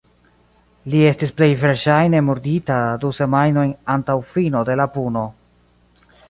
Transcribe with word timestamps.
Li 0.93 1.01
estis 1.09 1.33
plej 1.41 1.49
verŝajne 1.63 2.21
murdita 2.29 2.79
du 3.05 3.13
semajnojn 3.19 3.75
antaŭ 3.97 4.17
fino 4.31 4.65
de 4.71 4.79
la 4.83 4.89
puno. 4.97 5.27